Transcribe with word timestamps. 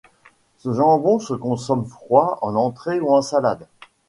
Ce 0.57 0.73
jambon 0.73 1.19
se 1.19 1.35
consomme 1.35 1.85
froid 1.85 2.39
en 2.41 2.55
entrée 2.55 2.99
ou 2.99 3.13
en 3.13 3.21
salade. 3.21 3.67